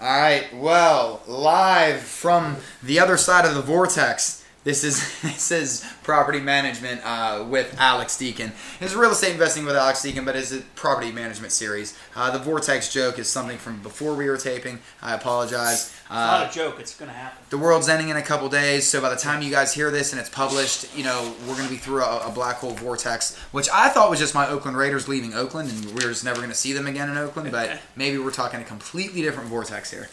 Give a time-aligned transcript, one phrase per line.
[0.00, 0.46] All right.
[0.54, 4.42] Well, live from the other side of the vortex.
[4.62, 8.52] This is this is property management uh, with Alex Deacon.
[8.80, 11.96] It's real estate investing with Alex Deacon, but it's a property management series.
[12.14, 14.80] Uh, the vortex joke is something from before we were taping.
[15.00, 15.86] I apologize.
[15.86, 16.78] It's Uh, not a joke.
[16.78, 17.38] It's gonna happen.
[17.48, 20.12] the world's ending in a couple days, so by the time you guys hear this
[20.12, 23.68] and it's published, you know we're gonna be through a, a black hole vortex, which
[23.72, 26.74] I thought was just my Oakland Raiders leaving Oakland, and we're just never gonna see
[26.74, 27.50] them again in Oakland.
[27.50, 30.10] But maybe we're talking a completely different vortex here.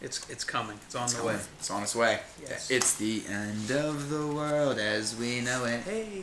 [0.00, 0.78] It's it's coming.
[0.86, 1.38] It's on It's the on, way.
[1.58, 2.20] it's on its way.
[2.42, 2.70] Yes.
[2.70, 5.80] It's the end of the world as we know it.
[5.82, 6.22] Hey.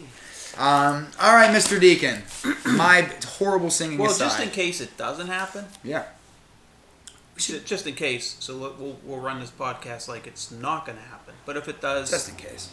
[0.57, 1.79] Um, all right, Mr.
[1.79, 2.23] Deacon.
[2.65, 3.07] My
[3.37, 4.25] horrible singing Well, aside.
[4.25, 6.05] just in case it doesn't happen, yeah.
[7.37, 8.35] ju- just in case.
[8.39, 11.35] So we'll we'll run this podcast like it's not gonna happen.
[11.45, 12.69] But if it does, Just in case.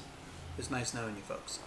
[0.59, 1.59] it's nice knowing you folks.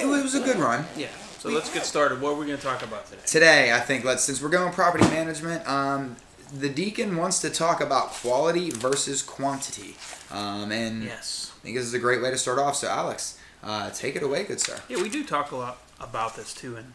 [0.00, 0.84] It was a good run.
[0.96, 1.06] Yeah.
[1.38, 2.20] So let's get started.
[2.20, 3.22] What are we gonna talk about today?
[3.24, 6.16] Today, I think let's since we're going property management, um,
[6.54, 9.96] the deacon wants to talk about quality versus quantity,
[10.30, 11.52] um, and Yes.
[11.60, 12.76] I think this is a great way to start off.
[12.76, 14.80] So, Alex, uh, take it away, good sir.
[14.88, 16.94] Yeah, we do talk a lot about this too, in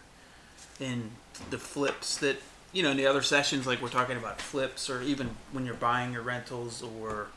[0.80, 1.11] in
[1.49, 2.37] the flips that
[2.71, 5.73] you know in the other sessions, like we're talking about flips, or even when you're
[5.75, 7.27] buying your rentals, or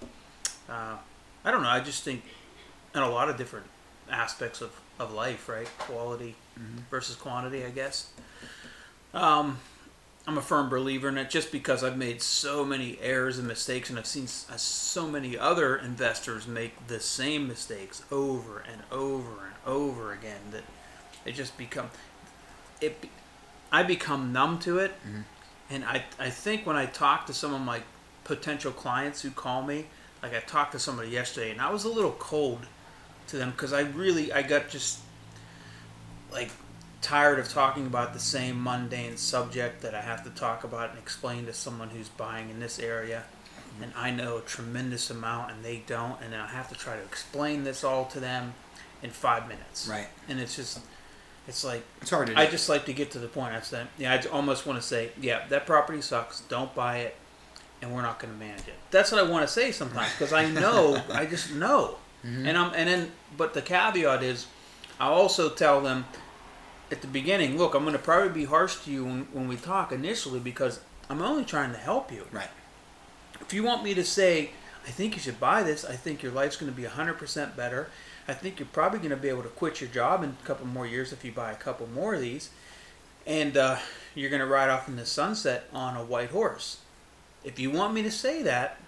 [0.69, 0.97] uh,
[1.45, 1.69] I don't know.
[1.69, 2.23] I just think
[2.95, 3.67] in a lot of different
[4.11, 5.69] aspects of of life, right?
[5.79, 6.37] Quality
[6.91, 8.13] versus quantity, I guess.
[9.15, 9.59] Um,
[10.27, 13.91] I'm a firm believer in it just because I've made so many errors and mistakes,
[13.91, 19.47] and I've seen uh, so many other investors make the same mistakes over and over
[19.47, 20.63] and over again that
[21.25, 21.91] it just become
[22.81, 23.05] it.
[23.73, 24.93] I become numb to it,
[25.71, 27.81] and I I think when I talk to some of my
[28.23, 29.87] potential clients who call me,
[30.23, 32.67] like I talked to somebody yesterday, and I was a little cold
[33.29, 35.01] to them because I really I got just
[36.33, 36.51] like
[37.03, 40.99] tired of talking about the same mundane subject that I have to talk about and
[40.99, 43.25] explain to someone who's buying in this area.
[43.83, 47.03] And I know a tremendous amount and they don't, and I have to try to
[47.03, 48.55] explain this all to them
[49.03, 49.89] in five minutes.
[49.89, 50.07] Right.
[50.29, 50.81] And it's just,
[51.49, 52.41] it's like, It's hard to do.
[52.41, 53.55] I just like to get to the point.
[53.55, 56.41] I said, yeah, I almost want to say, yeah, that property sucks.
[56.43, 57.17] Don't buy it,
[57.81, 58.75] and we're not going to manage it.
[58.93, 62.47] That's what I want to say sometimes because I know, I just know, mm-hmm.
[62.47, 64.47] and I'm, and then, but the caveat is,
[65.01, 66.05] I also tell them
[66.93, 69.57] at the beginning, look, I'm going to probably be harsh to you when, when we
[69.57, 72.27] talk initially because I'm only trying to help you.
[72.31, 72.49] right.
[73.41, 74.51] If you want me to say,
[74.87, 77.89] I think you should buy this, I think your life's going to be 100% better,
[78.29, 80.67] I think you're probably going to be able to quit your job in a couple
[80.67, 82.51] more years if you buy a couple more of these,
[83.27, 83.79] and uh,
[84.15, 86.81] you're going to ride off in the sunset on a white horse.
[87.43, 88.79] If you want me to say that,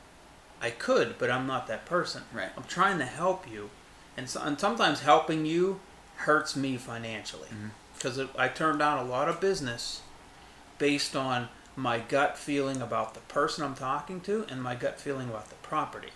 [0.60, 2.22] I could, but I'm not that person.
[2.32, 2.50] Right.
[2.56, 3.70] I'm trying to help you,
[4.16, 5.80] and, so, and sometimes helping you
[6.16, 7.48] hurts me financially
[8.04, 10.02] because I turned down a lot of business
[10.76, 15.30] based on my gut feeling about the person I'm talking to and my gut feeling
[15.30, 16.10] about the property.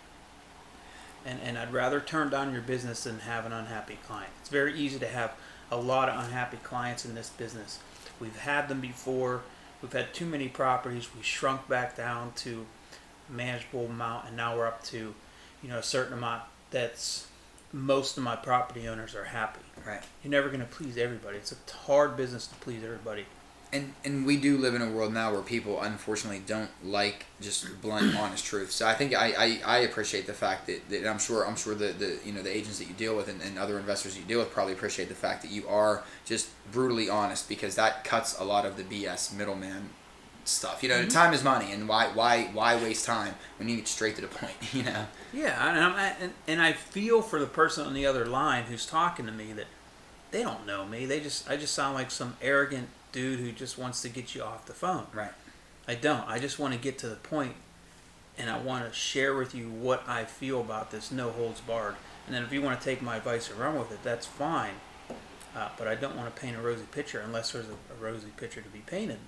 [1.25, 4.31] And, and I'd rather turn down your business than have an unhappy client.
[4.39, 5.33] It's very easy to have
[5.71, 7.79] a lot of unhappy clients in this business.
[8.21, 9.41] We've had them before.
[9.81, 11.09] We've had too many properties.
[11.17, 12.67] We shrunk back down to
[13.31, 15.15] manageable amount, and now we're up to,
[15.63, 17.29] you know, a certain amount that's
[17.73, 19.61] most of my property owners are happy.
[19.87, 20.03] Right.
[20.23, 21.39] You're never going to please everybody.
[21.39, 23.25] It's a hard business to please everybody.
[23.73, 27.67] and and we do live in a world now where people unfortunately don't like just
[27.83, 31.19] blunt honest truth so i think i i, I appreciate the fact that, that i'm
[31.19, 33.59] sure i'm sure the, the you know the agents that you deal with and, and
[33.59, 37.47] other investors you deal with probably appreciate the fact that you are just brutally honest
[37.49, 39.91] because that cuts a lot of the bs middleman
[40.49, 43.89] stuff you know time is money and why why why waste time when you get
[43.89, 47.47] straight to the point you know Yeah, and, I'm, and, and I feel for the
[47.47, 49.67] person on the other line who's talking to me that
[50.31, 51.07] they don't know me.
[51.07, 54.43] They just I just sound like some arrogant dude who just wants to get you
[54.43, 55.07] off the phone.
[55.13, 55.33] right
[55.87, 56.29] I don't.
[56.29, 57.55] I just want to get to the point,
[58.37, 61.97] and I want to share with you what I feel about this no holds barred.
[62.27, 64.75] And then if you want to take my advice and run with it, that's fine.
[65.57, 68.29] Uh, but I don't want to paint a rosy picture unless there's a, a rosy
[68.37, 69.19] picture to be painted.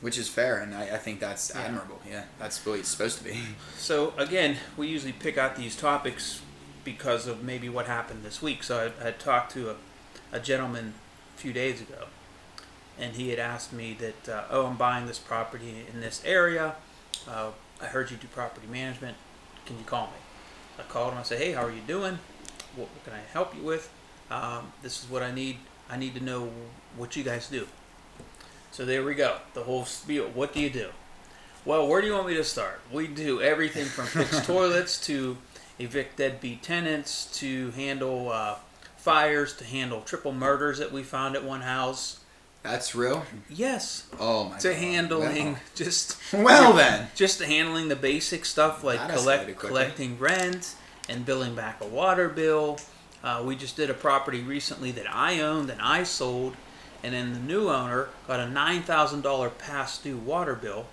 [0.00, 1.62] Which is fair and i, I think that's Yeah.
[1.62, 3.38] admirable yeah that's the way it's supposed to be
[3.78, 6.40] So again, we usually pick out these topics
[6.84, 8.62] because of maybe what happened this week.
[8.62, 9.74] So I, I talked to a,
[10.32, 10.94] a gentleman
[11.36, 12.06] a few days ago,
[12.98, 16.74] and he had asked me that, uh, oh, I'm buying this property in this area.
[17.28, 17.50] Uh,
[17.82, 19.16] I heard you do property management.
[19.66, 20.12] Can you call me?
[20.78, 21.18] I called him.
[21.18, 22.18] I said, hey, how are you doing?
[22.76, 23.90] What, what can I help you with?
[24.30, 25.56] Um, this is what I need.
[25.90, 26.50] I need to know
[26.96, 27.66] what you guys do.
[28.72, 29.38] So there we go.
[29.54, 30.28] The whole spiel.
[30.28, 30.88] What do you do?
[31.64, 32.80] Well, where do you want me to start?
[32.92, 35.36] We do everything from fix toilets to
[35.78, 38.56] evict deadbeat tenants to handle uh,
[38.96, 42.20] fires to handle triple murders that we found at one house
[42.62, 43.24] That's real.
[43.48, 44.06] Yes.
[44.18, 44.58] Oh my.
[44.58, 44.76] To God.
[44.78, 47.08] handling Well, just well then.
[47.14, 50.74] just to handling the basic stuff like collect, collecting rent
[51.08, 52.78] and billing back a water bill.
[53.22, 56.56] Uh, we just did a property recently that I owned and I sold,
[57.02, 60.86] and then the new owner got a nine thousand dollar past due water bill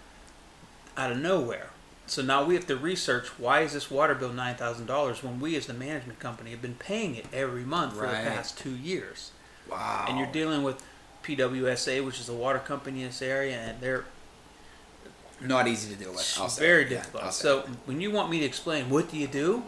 [0.95, 1.69] out of nowhere.
[2.05, 5.39] So now we have to research why is this water bill nine thousand dollars when
[5.39, 8.23] we as the management company have been paying it every month for Right.
[8.23, 9.31] the past two years,
[9.69, 10.05] Wow.
[10.07, 10.81] and you're dealing with
[11.23, 14.05] PWSA, which is a water company in this area, and they're
[15.41, 16.35] not easy to deal with.
[16.39, 16.61] I'll it's say.
[16.65, 17.33] very Yeah, difficult.
[17.33, 17.43] Say.
[17.43, 19.63] so when you want me to explain what do you do,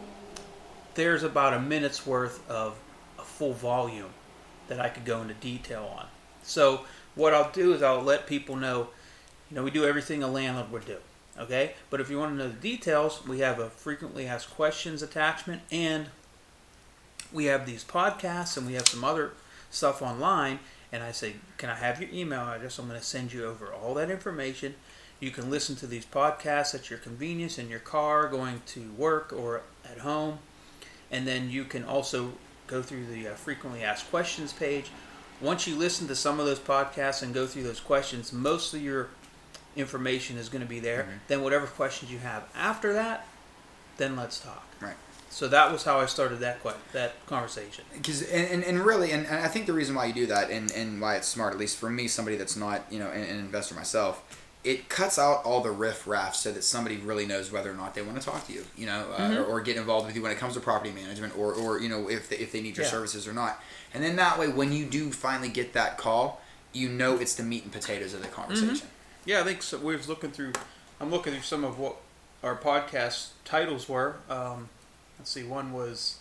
[0.94, 2.76] there's about a minute's worth of
[3.18, 4.10] a full volume
[4.68, 6.06] that I could go into detail on.
[6.42, 6.84] So
[7.14, 8.88] what I'll do is I'll let people know,
[9.50, 10.98] you know, we do everything a landlord would do.
[11.38, 11.74] Okay?
[11.88, 15.62] But if you want to know the details, we have a frequently asked questions attachment
[15.70, 16.06] and
[17.32, 19.32] we have these podcasts and we have some other
[19.70, 20.58] stuff online
[20.92, 22.78] and I say, Can I have your email address?
[22.78, 24.74] I'm going to send you over all that information.
[25.20, 29.32] You can listen to these podcasts at your convenience in your car, going to work
[29.32, 30.38] or at home.
[31.10, 32.32] And then you can also
[32.66, 34.90] go through the uh, frequently asked questions page.
[35.40, 38.82] Once you listen to some of those podcasts and go through those questions, most of
[38.82, 39.08] your
[39.76, 41.04] information is going to be there.
[41.04, 41.18] Mhm.
[41.28, 43.26] Then, whatever questions you have after that,
[43.96, 44.66] then let's talk.
[44.80, 44.96] Right.
[45.30, 47.84] So that was how I started that que- that conversation.
[47.92, 50.50] because and, and, and really and, and i think the reason why you do that
[50.50, 53.22] and, and why it's smart at least for me somebody that's not you know an,
[53.22, 54.22] an investor myself
[54.64, 57.94] it cuts out all the riff raff so that somebody really knows whether or not
[57.94, 59.36] they want to talk to you you know uh, Mhm.
[59.38, 61.88] or, or get involved with you when it comes to property management or, or you
[61.88, 62.90] know if they, if they need your Yeah.
[62.90, 63.62] services or not
[63.94, 66.40] and then that way when you do finally get that call
[66.72, 68.86] you know it's the meat and potatoes of the conversation
[69.24, 69.76] Yeah, I think so.
[69.78, 70.52] We was looking through.
[71.00, 71.96] I'm looking through some of what
[72.42, 74.16] our podcast titles were.
[74.30, 74.68] Um,
[75.18, 75.42] let's see.
[75.42, 76.18] One was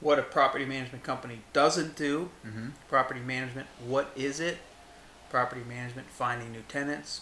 [0.00, 2.30] what a property management company doesn't do.
[2.46, 2.68] mm-hmm.
[2.88, 3.66] Property management.
[3.86, 4.58] What is it?
[5.28, 6.08] Property management.
[6.08, 7.20] Finding new tenants.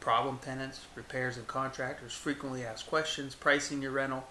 [0.00, 0.86] Problem tenants.
[0.94, 2.12] Repairs and contractors.
[2.14, 3.34] Frequently asked questions.
[3.34, 4.24] Pricing your rental.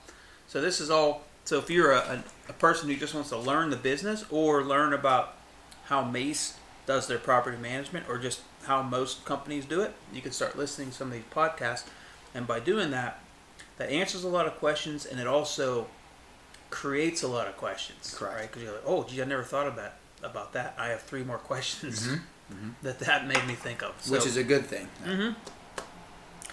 [0.48, 1.22] So this is all.
[1.50, 4.64] So if you're a, a, a person who just wants to learn the business or
[4.64, 5.34] learn about
[5.86, 10.32] how Mace does their property management or just how most companies do it, you can
[10.32, 11.86] start listening to some of these podcasts.
[12.36, 13.20] And by doing that,
[13.80, 15.88] that answers a lot of questions and it also
[16.70, 18.14] creates a lot of questions.
[18.16, 18.36] Correct.
[18.36, 18.48] Right?
[18.48, 20.76] Because you're like, oh, gee, I never thought that about that.
[20.78, 22.22] I have three more questions Mhm.
[22.54, 22.74] Mhm.
[22.84, 24.08] that that made me think of.
[24.08, 25.32] which is a good thing hmm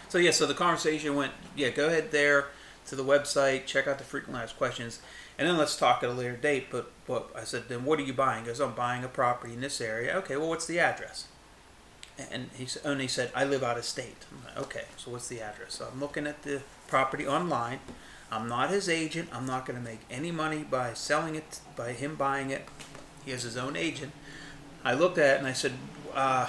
[0.08, 2.46] So yeah, so the conversation went, yeah, go ahead there
[2.88, 5.00] to the website, check out the frequently asked questions,
[5.38, 6.66] and then let's talk at a later date.
[6.70, 8.44] But what I said, then what are you buying?
[8.44, 10.16] Goes, I'm buying a property in this area.
[10.18, 11.26] Okay, well, what's the address?
[12.30, 14.24] And he he said, I live out of state.
[14.44, 15.74] Like, okay, so what's the address?
[15.74, 17.80] So I'm looking at the property online.
[18.30, 19.28] I'm not his agent.
[19.32, 22.66] I'm not going to make any money by selling it, by him buying it.
[23.24, 24.12] He has his own agent.
[24.84, 25.72] I looked at it and I said,
[26.14, 26.48] uh,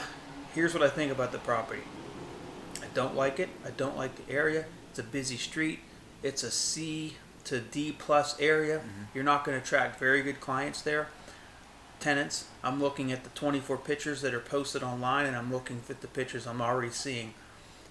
[0.56, 1.81] here's what I think about the property.
[2.81, 3.50] I don't like it.
[3.66, 4.66] I don't like the area.
[4.90, 5.80] It's a busy street.
[6.27, 7.15] It's a C
[7.45, 8.81] to D plus area.
[9.13, 11.07] You're not going to attract very good clients there.
[12.01, 12.50] Tenants.
[12.62, 16.07] I'm looking at the 24 pictures that are posted online, and I'm looking at the
[16.07, 16.45] pictures.
[16.45, 17.33] I'm already seeing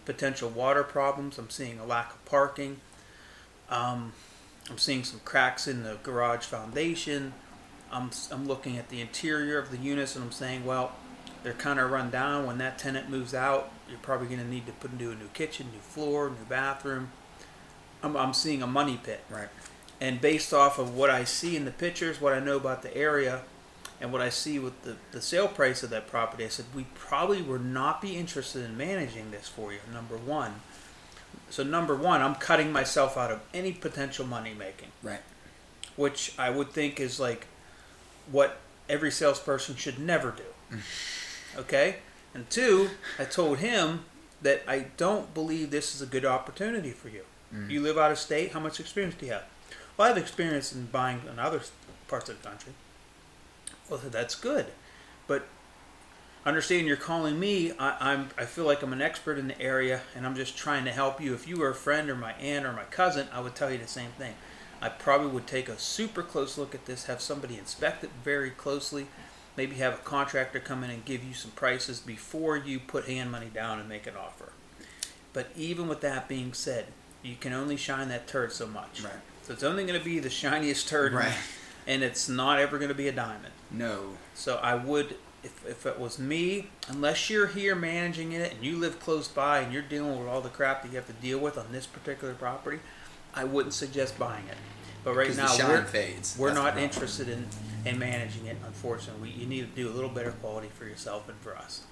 [0.04, 1.38] potential water problems.
[1.38, 2.80] I'm seeing a lack of parking.
[3.70, 4.12] Um,
[4.68, 7.32] I'm seeing some cracks in the garage foundation.
[7.90, 10.92] I'm, I'm looking at the interior of the units, and I'm saying, well,
[11.42, 12.44] they're kind of run down.
[12.44, 15.28] When that tenant moves out, you're probably going to need to put into a new
[15.32, 17.12] kitchen, new floor, new bathroom.
[18.06, 19.20] I'm, I'm seeing a money pit.
[19.30, 19.48] right
[20.00, 22.96] And based off of what I see in the pictures, what I know about the
[22.96, 23.42] area,
[24.00, 26.86] and what I see with the, the sale price of that property, I said, we
[26.94, 30.60] probably would not be interested in managing this for you, number one.
[31.48, 35.20] So, number one, I'm cutting myself out of any potential money making right
[35.96, 37.46] which I would think is like
[38.30, 38.58] what
[38.88, 40.78] every salesperson should never do.
[41.56, 41.96] okay?
[42.34, 44.04] And two, I told him
[44.42, 47.22] that I don't believe this is a good opportunity for you.
[47.56, 47.70] Mm.
[47.70, 48.52] You live out of state.
[48.52, 49.44] How much experience do you have?
[49.96, 51.62] Well, I have experience in buying in other
[52.08, 52.72] parts of the country.
[53.88, 54.66] Well, that's good,
[55.26, 55.46] but
[56.44, 57.72] understand you're calling me.
[57.78, 60.84] I, I'm I feel like I'm an expert in the area, and I'm just trying
[60.84, 61.34] to help you.
[61.34, 63.78] If you were a friend or my aunt or my cousin, I would tell you
[63.78, 64.34] the same thing.
[64.80, 68.50] I probably would take a super close look at this, have somebody inspect it very
[68.50, 69.06] closely,
[69.56, 73.32] maybe have a contractor come in and give you some prices before you put hand
[73.32, 74.52] money down and make an offer.
[75.32, 76.86] But even with that being said,
[77.22, 79.02] you can only shine that turd so much.
[79.02, 79.12] Right.
[79.42, 81.32] So it's only going to be the shiniest turd, Right.
[81.86, 83.52] and it's not ever going to be a diamond.
[83.70, 88.64] no So I would, if, if it was me, unless you're here managing it and
[88.64, 91.12] you live close by and you're dealing with all the crap that you have to
[91.14, 92.80] deal with on this particular property,
[93.34, 94.56] I wouldn't suggest buying it.
[95.04, 96.36] But right now shine we're, fades.
[96.36, 97.46] we're not interested in,
[97.84, 98.56] in managing it.
[98.66, 101.82] Unfortunately, you need to do a little better quality for yourself and for us.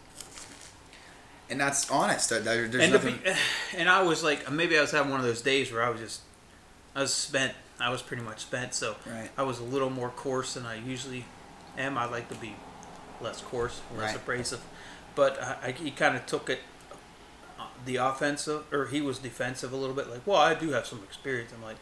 [1.50, 2.30] And that's honest.
[2.30, 3.18] There, there- there's and, nothing.
[3.24, 3.30] be,
[3.78, 6.00] and I was like, maybe I was having one of those days where I was
[6.00, 6.20] just,
[6.94, 7.54] I was spent.
[7.80, 9.30] I was pretty much spent, so Right.
[9.36, 11.24] I was a little more coarse than I usually
[11.76, 11.98] am.
[11.98, 12.54] I like to be
[13.20, 14.16] less coarse, less Right.
[14.16, 14.60] abrasive,
[15.16, 16.60] but I, I, he kind of took it
[17.58, 20.08] uh, the offensive, or he was defensive a little bit.
[20.08, 21.50] Like, well, I do have some experience.
[21.52, 21.76] I'm like,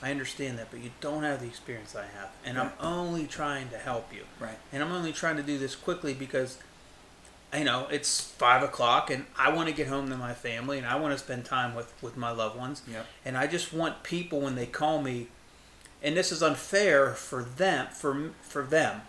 [0.00, 2.70] I understand that, but you don't have the experience I have, and Right.
[2.80, 4.58] I'm only trying to help you right.
[4.72, 6.58] and I'm only trying to do this quickly because
[7.54, 10.86] you know it's five o'clock and I want to get home to my family and
[10.86, 13.06] I want to spend time with with my loved ones Yep.
[13.24, 15.28] and I just want people when they call me
[16.02, 19.02] and this is unfair for them for for them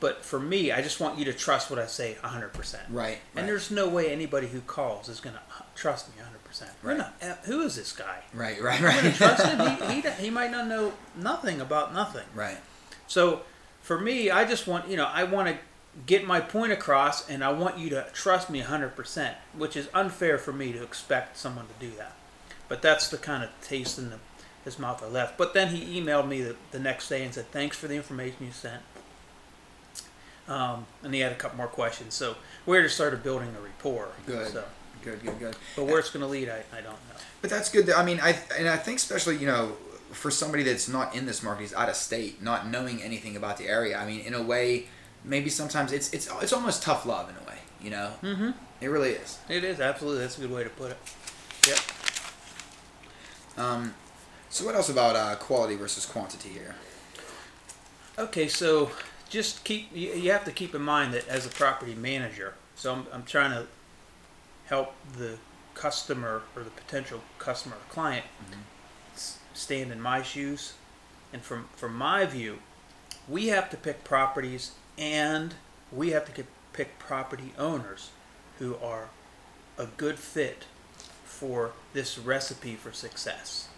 [0.00, 3.18] but for me I just want you to trust what I say 100% Right.
[3.36, 5.42] and there's no way anybody who calls is going to
[5.74, 6.96] trust me 100% Right.
[6.96, 8.60] not, uh, who is this guy Right.
[8.62, 8.80] Right.
[8.80, 9.14] Right.
[9.14, 12.58] trust him he, he, he might not know nothing about nothing right.
[13.06, 13.42] so
[13.82, 15.58] for me, I just want, you know, I want to
[16.06, 20.38] get my point across and I want you to trust me 100%, which is unfair
[20.38, 22.14] for me to expect someone to do that.
[22.68, 24.18] But that's the kind of taste in the,
[24.64, 25.36] his mouth I left.
[25.36, 28.46] But then he emailed me the, the next day and said, thanks for the information
[28.46, 28.82] you sent.
[30.48, 32.14] Um, and he had a couple more questions.
[32.14, 34.08] So we just started building a rapport.
[34.26, 34.48] Good.
[34.48, 34.64] So,
[35.02, 35.22] Good.
[35.22, 35.38] Good.
[35.38, 35.56] Good.
[35.76, 37.16] but where it's going to lead, I, I don't know.
[37.40, 37.90] But that's good.
[37.90, 39.72] I mean, I and I think especially you know
[40.12, 43.56] for somebody that's not in this market, he's out of state, not knowing anything about
[43.56, 43.98] the area.
[43.98, 44.86] I mean, in a way,
[45.24, 47.58] maybe sometimes it's it's it's almost tough love in a way.
[47.80, 48.50] You know, Mm-hmm.
[48.80, 49.38] it really is.
[49.48, 50.20] It is, absolutely.
[50.22, 50.98] That's a good way to put it.
[51.68, 51.78] Yep.
[53.56, 53.94] Um,
[54.50, 56.74] so what else about uh, quality versus quantity here?
[58.18, 58.90] Okay, so
[59.28, 62.92] just keep you, you have to keep in mind that as a property manager, so
[62.92, 63.66] I'm, I'm trying to
[64.66, 65.38] help the
[65.74, 68.26] customer or the potential customer or client
[69.14, 70.74] s- stand in my shoes,
[71.32, 72.58] and from from my view,
[73.28, 75.54] we have to pick properties and
[75.90, 78.10] we have to get, pick property owners
[78.58, 79.08] who are
[79.78, 80.64] a good fit
[81.24, 83.68] for this recipe for success.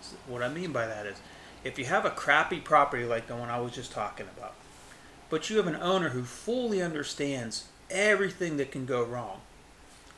[0.00, 1.20] So what I mean by that is,
[1.64, 4.54] if you have a crappy property like the one I was just talking about,
[5.28, 9.40] but you have an owner who fully understands everything that can go wrong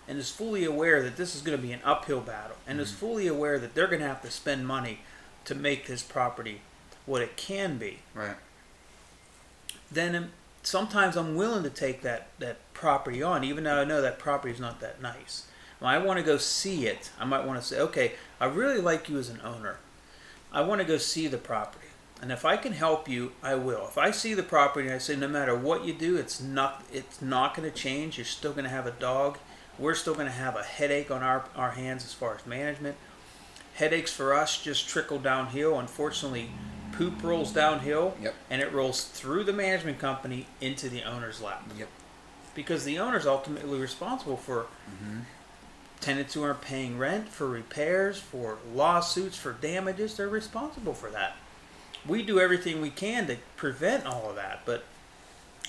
[0.06, 2.88] and is fully aware that this is going to be an uphill battle and is
[2.88, 2.98] mm-hmm.
[2.98, 5.00] fully aware that they're going to have to spend money
[5.44, 6.60] to make this property
[7.06, 8.36] what it can be, Right.
[9.94, 10.30] Then
[10.62, 14.52] sometimes I'm willing to take that, that property on, even though I know that property
[14.52, 15.46] is not that nice.
[15.78, 18.80] When I want to go see it, I might want to say, okay, I really
[18.80, 19.78] like you as an owner.
[20.52, 21.86] I want to go see the property.
[22.20, 23.88] And if I can help you, I will.
[23.88, 26.84] If I see the property and I say, no matter what you do, it's not
[26.92, 28.16] it's not going to change.
[28.16, 29.38] You're still going to have a dog.
[29.76, 32.96] We're still going to have a headache on our, our hands as far as management.
[33.74, 35.78] Headaches for us just trickle downhill.
[35.78, 36.50] Unfortunately,
[36.92, 38.34] poop rolls downhill Yep.
[38.50, 41.88] and it rolls through the management company into the owner's lap Yep.
[42.54, 45.20] because the owner's ultimately responsible for Mm-hmm.
[46.00, 50.16] tenants who aren't paying rent, for repairs, for lawsuits, for damages.
[50.16, 51.36] They're responsible for that.
[52.06, 54.84] We do everything we can to prevent all of that, but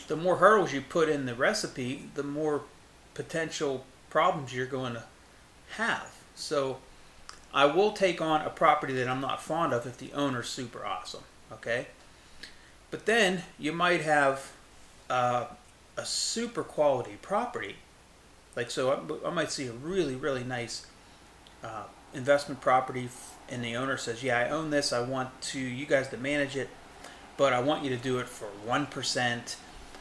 [0.07, 2.63] the more hurdles you put in the recipe, the more
[3.13, 5.03] potential problems you're going to
[5.77, 6.11] have.
[6.35, 6.79] So
[7.53, 10.85] I will take on a property that I'm not fond of if the owner's super
[10.85, 11.23] awesome.
[11.51, 11.87] Okay?
[12.89, 14.51] But then you might have
[15.09, 15.45] uh,
[15.95, 17.75] a super quality property.
[18.55, 20.87] Like, so I, I might see a really, really nice
[21.63, 21.83] uh,
[22.13, 23.09] investment property,
[23.49, 24.93] and the owner says, Yeah, I own this.
[24.93, 26.69] I want to you guys to manage it,
[27.37, 29.55] but I want you to do it for 1%,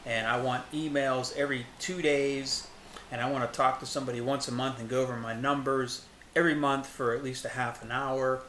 [0.05, 2.67] and I want emails every two days,
[3.11, 6.05] and I want to talk to somebody once a month and go over my numbers
[6.35, 8.41] every month for at least a half an hour.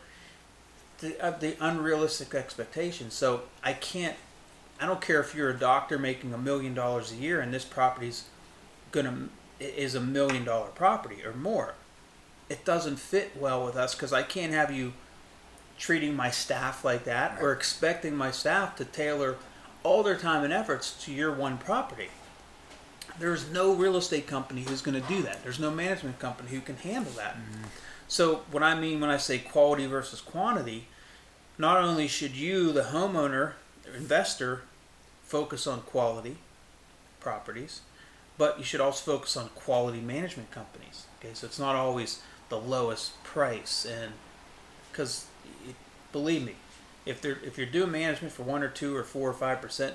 [0.99, 3.15] The, uh, the unrealistic expectations.
[3.15, 4.17] So I can't.
[4.81, 7.65] I don't care if you're a doctor making a million dollars a year and this
[7.65, 8.25] property's
[8.91, 9.29] gonna
[9.61, 11.75] is a million dollar property or more.
[12.49, 14.93] It doesn't fit well with us because I can't have you
[15.79, 19.37] treating my staff like that or expecting my staff to tailor
[19.83, 22.09] all their time and efforts to your one property.
[23.19, 25.43] There's no real estate company who's going to do that.
[25.43, 27.35] There's no management company who can handle that.
[27.37, 27.65] Mm-hmm.
[28.09, 30.89] So, what I mean when I say quality versus quantity,
[31.59, 33.53] not only should you, the homeowner,
[33.87, 34.63] or investor,
[35.23, 36.37] focus on quality
[37.21, 37.81] properties,
[38.37, 41.07] but you should also focus on quality management companies.
[41.19, 44.13] Okay, so it's not always the lowest price, and
[44.91, 45.27] because
[46.13, 46.55] believe me,
[47.07, 49.95] if they're if you're doing management for one or two or four or five percent,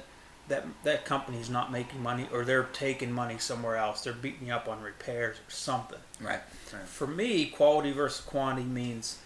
[0.50, 4.04] that that company's not making money, or they're taking money somewhere else.
[4.04, 6.00] They're beating you up on repairs or something.
[6.20, 6.42] Right.
[6.74, 6.84] Right.
[6.84, 9.20] For me, quality versus quantity means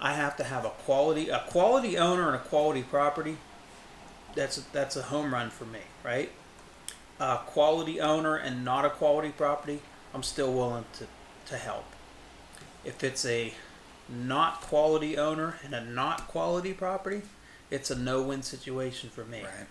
[0.00, 3.38] I have to have a quality a quality owner and a quality property.
[4.34, 6.30] That's a, that's a home run for me, right?
[7.18, 9.80] A quality owner and not a quality property.
[10.14, 11.06] I'm still willing to,
[11.46, 11.84] to help.
[12.84, 13.52] If it's a
[14.08, 17.22] not quality owner and a not quality property,
[17.70, 19.42] it's a no win situation for me.
[19.42, 19.66] Right.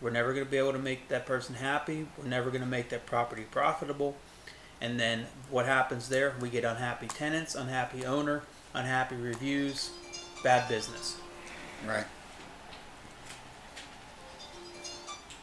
[0.00, 2.06] We're never going to be able to make that person happy.
[2.18, 4.16] We're never going to make that property profitable.
[4.80, 6.34] And then what happens there?
[6.40, 8.42] We get unhappy tenants, unhappy owner,
[8.74, 9.90] unhappy reviews,
[10.42, 11.16] bad business.
[11.86, 12.04] Right.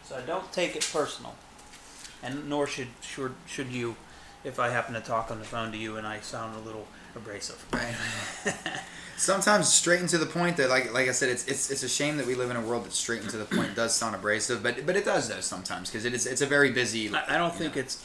[0.03, 1.33] So I don't take it personal,
[2.21, 3.95] and nor should should should you,
[4.43, 6.87] if I happen to talk on the phone to you and I sound a little
[7.15, 7.65] abrasive.
[7.71, 7.95] Right.
[9.17, 11.89] Sometimes straight and to the point that like like I said it's it's it's a
[11.89, 14.15] shame that we live in a world that straight and to the point does sound
[14.15, 17.35] abrasive but but it does though sometimes because it is it's a very busy I,
[17.35, 17.81] I don't think know.
[17.81, 18.03] it's.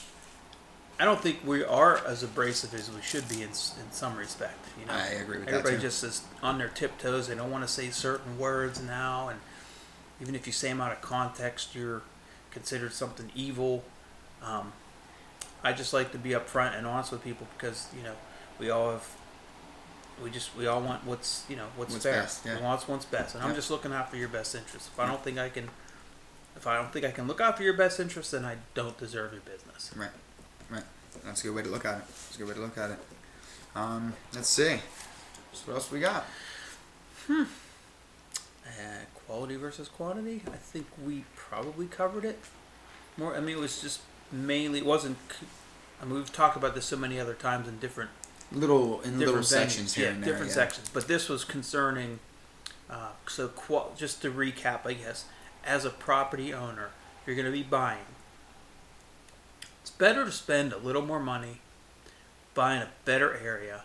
[1.00, 4.59] I don't think we are as abrasive as we should be in, in some respect.
[4.80, 7.28] You know, I agree with that, everybody just is on their tiptoes.
[7.28, 9.38] They don't want to say certain words now, and
[10.21, 12.02] even if you say them out of context, you're
[12.50, 13.85] considered something evil.
[14.42, 14.73] Um,
[15.65, 18.15] I just like to be upfront and honest with people because you know
[18.59, 19.09] we all have.
[20.23, 22.23] We just we all want what's you know what's, What's fair.
[22.23, 22.57] best, yeah.
[22.57, 24.88] We want what's best, and I'm just looking out for your best interest.
[24.93, 25.69] If I don't think I can,
[26.57, 28.99] if I don't think I can look out for your best interest, then I don't
[28.99, 29.93] deserve your business.
[29.97, 30.11] Right.
[30.69, 30.83] Right.
[31.25, 32.07] That's a good way to look at it.
[32.09, 32.99] That's a good way to look at it.
[33.77, 34.79] Um, let's see.
[35.53, 36.25] So what else we got?
[37.31, 37.43] Uh,
[39.27, 40.43] quality versus quantity.
[40.49, 42.38] I think we probably covered it.
[43.17, 43.37] More.
[43.37, 44.00] I mean, it was just
[44.32, 44.78] mainly.
[44.80, 45.18] It wasn't.
[46.00, 48.11] I mean, we've talked about this so many other times in different
[48.52, 49.97] Little in little different sections venues.
[49.97, 50.32] here yeah, and there.
[50.32, 50.54] different yeah.
[50.54, 50.88] sections.
[50.88, 52.20] But this was concerning.
[52.88, 55.26] Uh, so, qual- just to recap, I guess,
[55.64, 56.90] as a property owner,
[57.26, 58.06] you're going to be buying.
[59.82, 61.61] It's better to spend a little more money,
[62.54, 63.82] buying a better area,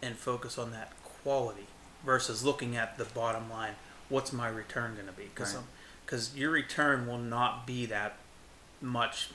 [0.00, 1.66] and focus on that quality
[2.04, 3.74] versus looking at the bottom line.
[4.08, 5.24] What's my return going to be?
[5.34, 5.64] Because Right.
[6.04, 8.16] because your return will not be that
[8.80, 9.30] much,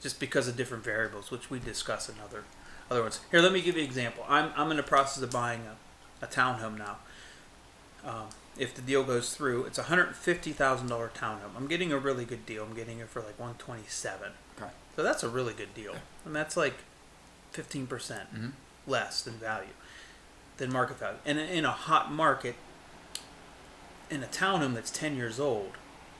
[0.00, 2.44] just because of different variables, which we discuss in other
[2.90, 3.20] other ones.
[3.30, 4.24] Here, let me give you an example.
[4.28, 5.62] I'm I'm in the process of buying
[6.20, 6.96] a, a townhome now.
[8.04, 8.26] Um,
[8.56, 11.56] if the deal goes through, it's a hundred fifty thousand dollar townhome.
[11.56, 12.64] I'm getting a really good deal.
[12.64, 14.32] I'm getting it for like one twenty seven.
[14.60, 14.70] Okay.
[14.94, 16.74] So that's a really good deal, and that's like
[17.50, 18.52] fifteen percent Mhm.
[18.86, 19.74] less than value,
[20.58, 21.18] than market value.
[21.26, 22.54] And in a hot market,
[24.08, 25.72] in a townhome that's ten years old,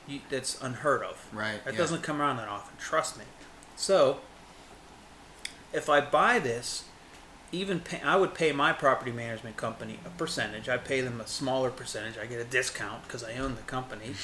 [0.07, 1.27] you, that's unheard of.
[1.33, 1.65] Right.
[1.65, 1.79] That yeah.
[1.79, 2.77] doesn't come around that often.
[2.79, 3.25] Trust me.
[3.77, 4.21] So,
[5.73, 6.85] if I buy this,
[7.53, 10.69] even pay, I would pay my property management company a percentage.
[10.69, 12.19] I pay them a smaller percentage.
[12.19, 14.15] I get a discount because I own the company,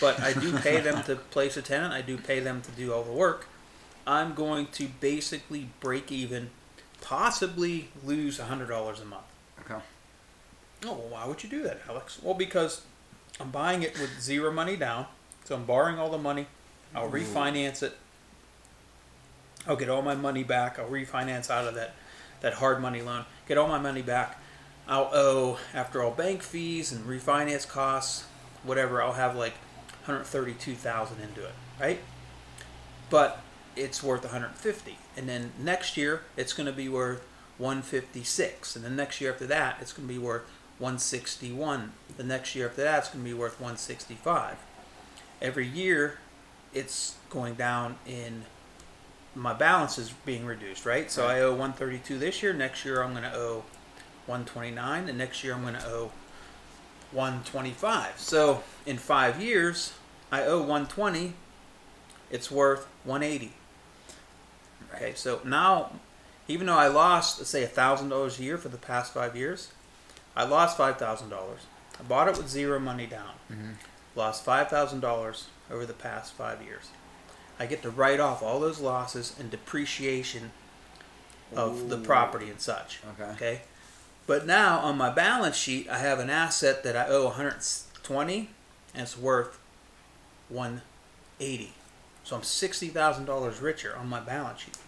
[0.00, 1.92] but I do pay them to place a tenant.
[1.92, 3.46] I do pay them to do all the work.
[4.06, 6.50] I'm going to basically break even,
[7.00, 9.24] possibly lose hundred dollars a month.
[9.60, 9.80] Okay.
[10.84, 12.18] Oh, well, why would you do that, Alex?
[12.22, 12.82] Well, because
[13.40, 15.06] I'm buying it with zero money down,
[15.44, 16.46] so I'm borrowing all the money.
[16.94, 17.96] I'll refinance it.
[19.66, 20.78] I'll get all my money back.
[20.78, 21.94] I'll refinance out of that,
[22.40, 23.24] that hard money loan.
[23.48, 24.40] Get all my money back.
[24.86, 28.24] I'll owe after all bank fees and refinance costs,
[28.62, 29.02] whatever.
[29.02, 29.54] I'll have like
[30.04, 32.00] 132,000 into it, right?
[33.08, 33.40] But
[33.76, 37.26] it's worth 150, and then next year it's going to be worth
[37.58, 40.42] 156, and the next year after that it's going to be worth
[40.78, 41.92] 161.
[42.16, 44.56] The next year after that it's going to be worth 165.
[45.44, 46.18] Every year
[46.72, 48.44] it's going down in
[49.34, 51.10] my balance is being reduced, right?
[51.10, 52.54] So I owe 132 this year.
[52.54, 53.64] Next year I'm going to owe
[54.26, 56.12] 129, and next year I'm going to owe
[57.12, 58.18] 125.
[58.18, 59.92] So in five years,
[60.32, 61.34] I owe 120.
[62.30, 63.52] It's worth 180.
[64.94, 65.90] Okay, so now,
[66.48, 69.68] even though I lost, let's say, thousand dollars a year for the past five years,
[70.34, 71.60] I lost five thousand dollars.
[71.98, 73.30] I bought it with zero money down.
[73.52, 73.74] Mhm.
[74.16, 76.84] Lost five thousand dollars over the past five years.
[77.58, 80.52] I get to write off all those losses and depreciation
[81.54, 83.00] of the property and such.
[83.20, 83.30] Okay.
[83.32, 83.60] Okay.
[84.26, 88.50] But now on my balance sheet, I have an asset that I owe 120
[88.94, 89.58] and it's worth
[90.48, 91.72] 180.
[92.24, 94.78] So I'm $60,000 richer on my balance sheet.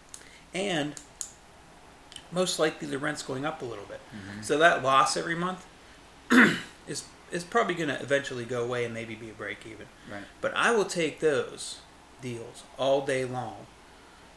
[0.54, 0.94] And
[2.32, 4.00] most likely the rent's going up a little bit.
[4.14, 4.44] Mhm.
[4.44, 5.64] So that loss every month
[6.88, 9.86] is is probably going to eventually go away and maybe be a break even.
[10.10, 10.22] Right.
[10.40, 11.80] But I will take those
[12.22, 13.66] deals all day long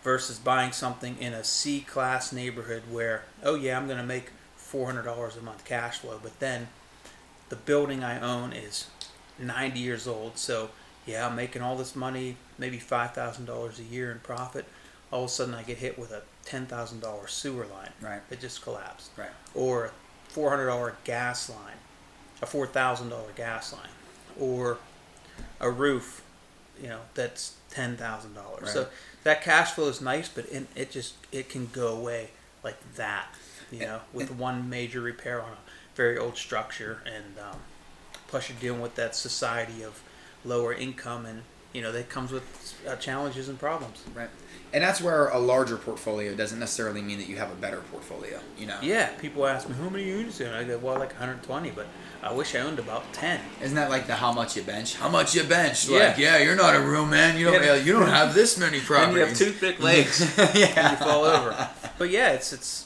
[0.03, 4.31] versus buying something in a C class neighborhood where, oh yeah, I'm going to make
[4.59, 6.67] $400 a month cash flow, but then
[7.49, 8.87] the building I own is
[9.37, 10.37] 90 years old.
[10.37, 10.69] So
[11.05, 14.65] yeah, I'm making all this money, maybe $5,000 a year in profit.
[15.11, 18.21] All of a sudden I get hit with a $10,000 sewer line Right.
[18.29, 19.29] that just collapsed Right.
[19.55, 19.91] or a
[20.29, 21.77] four hundred dollar gas line,
[22.41, 23.81] a four thousand dollar gas line,
[24.39, 24.77] or
[25.59, 26.23] a roof
[26.81, 28.71] you know that's ten thousand dollars.
[28.71, 28.87] So
[29.23, 32.29] that cash flow is nice, but it, it just it can go away
[32.63, 33.27] like that,
[33.71, 35.57] you know, with one major repair on a
[35.95, 37.59] very old structure, and um,
[38.27, 40.01] plus you're dealing with that society of
[40.45, 42.43] lower income, and you know that comes with
[42.87, 44.03] uh, challenges and problems.
[44.13, 44.29] Right.
[44.71, 48.39] And that's where a larger portfolio doesn't necessarily mean that you have a better portfolio.
[48.57, 48.77] You know.
[48.83, 50.55] Yeah, people ask me how many units do you own?
[50.55, 51.87] I go, well, like 120, but
[52.21, 53.39] I wish I owned about 10.
[53.63, 54.95] Isn't that like the how much you bench?
[54.95, 55.87] How much you bench?
[55.87, 56.09] Yeah.
[56.09, 57.37] Like, yeah, you're not a real man.
[57.37, 57.63] You don't.
[57.63, 57.75] Yeah.
[57.75, 59.15] you don't have this many And properties.
[59.15, 60.37] you have toothpick legs.
[60.37, 60.89] yeah.
[60.89, 61.69] and you fall over.
[61.97, 62.85] But yeah, it's it's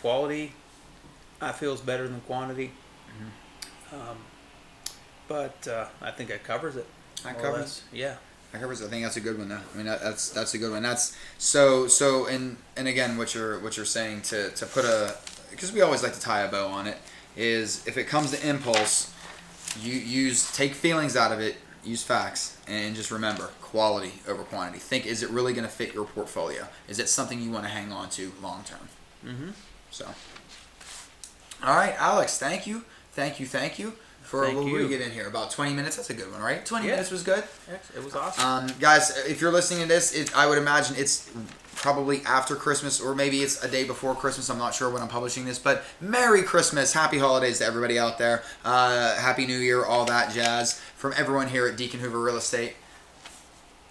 [0.00, 0.54] quality.
[1.40, 2.72] I feel is better than quantity.
[3.10, 3.94] Mm-hmm.
[3.96, 4.16] Um,
[5.28, 6.86] but uh, I think that covers it.
[7.24, 7.82] That covers.
[7.92, 8.16] Yeah.
[8.52, 8.82] That covers.
[8.82, 9.48] I think that's a good one.
[9.48, 9.60] Though.
[9.72, 10.82] I mean, that, that's that's a good one.
[10.82, 12.26] That's so so.
[12.26, 15.16] And and again, what you're what you're saying to to put a
[15.50, 16.98] because we always like to tie a bow on it
[17.36, 19.12] is if it comes to impulse,
[19.80, 24.78] you use take feelings out of it, use facts, and just remember quality over quantity.
[24.78, 26.68] Think is it really going to fit your portfolio?
[26.88, 28.88] Is it something you want to hang on to long term?
[29.26, 29.50] Mm-hmm.
[29.90, 30.06] So.
[31.62, 32.38] All right, Alex.
[32.38, 33.94] Thank you, thank you, thank you.
[34.24, 35.96] For Thank what we get in here, about twenty minutes.
[35.96, 36.64] That's a good one, right?
[36.64, 36.92] Twenty Yeah.
[36.94, 37.44] minutes was good.
[37.94, 38.44] It was awesome.
[38.44, 41.30] Um, guys, if you're listening to this, it, I would imagine it's
[41.76, 44.48] probably after Christmas or maybe it's a day before Christmas.
[44.48, 48.16] I'm not sure when I'm publishing this, but Merry Christmas, Happy Holidays to everybody out
[48.16, 48.42] there.
[48.64, 52.74] Uh, Happy New Year, all that jazz from everyone here at Deacon Hoover Real Estate.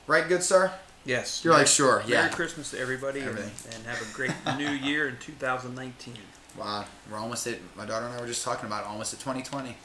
[0.07, 0.71] Right, good sir?
[1.05, 1.43] yes.
[1.43, 2.21] You're like Merry- sure, yeah.
[2.23, 6.15] Merry Christmas to everybody, and, and have a great new year in 2019.
[6.57, 7.57] Wow, we're almost at.
[7.75, 9.75] My daughter and I were just talking about it, almost at 2020.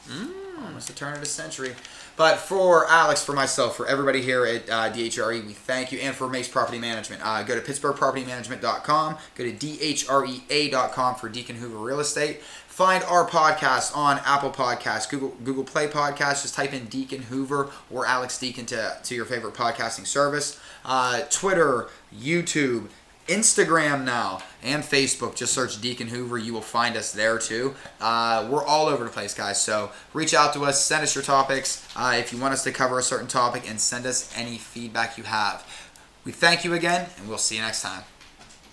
[0.65, 1.73] Almost the turn of the century.
[2.15, 5.99] But for Alex, for myself, for everybody here at uh, DHRE, we thank you.
[5.99, 9.17] And for Mace Property Management, uh, go to PittsburghPropertyManagement.com.
[9.35, 12.41] Go to DHREA.com for Deacon Hoover Real Estate.
[12.67, 16.43] Find our podcast on Apple Podcasts, Google Google Play Podcasts.
[16.43, 20.59] Just type in Deacon Hoover or Alex Deacon to, to your favorite podcasting service.
[20.85, 22.87] Uh, Twitter, YouTube,
[23.29, 25.35] Instagram now and Facebook.
[25.35, 26.37] Just search Deacon Hoover.
[26.37, 27.75] You will find us there too.
[28.01, 29.61] Uh, we're all over the place, guys.
[29.61, 30.83] So reach out to us.
[30.83, 33.79] Send us your topics uh, if you want us to cover a certain topic, and
[33.79, 35.65] send us any feedback you have.
[36.25, 38.03] We thank you again, and we'll see you next time.